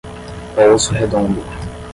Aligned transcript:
Pouso 0.55 0.95
Redondo 0.95 1.43